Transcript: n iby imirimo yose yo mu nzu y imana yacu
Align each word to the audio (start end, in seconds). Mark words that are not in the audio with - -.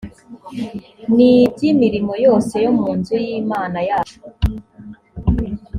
n 1.15 1.17
iby 1.31 1.63
imirimo 1.73 2.13
yose 2.25 2.53
yo 2.63 2.71
mu 2.79 2.87
nzu 2.97 3.13
y 3.25 3.27
imana 3.41 3.79
yacu 3.89 4.19